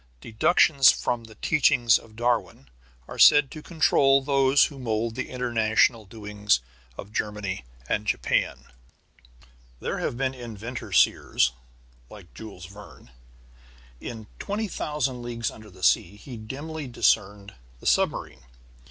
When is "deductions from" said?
0.19-1.25